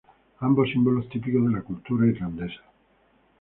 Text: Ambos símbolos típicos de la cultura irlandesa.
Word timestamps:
Ambos 0.39 0.71
símbolos 0.71 1.07
típicos 1.09 1.43
de 1.45 1.51
la 1.51 1.61
cultura 1.61 2.07
irlandesa. 2.07 2.61